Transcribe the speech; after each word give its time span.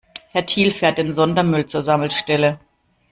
Herr 0.31 0.47
Thiel 0.47 0.71
fährt 0.71 0.97
den 0.97 1.13
Sondermüll 1.13 1.67
zur 1.67 1.83
Sammelstelle. 1.83 2.59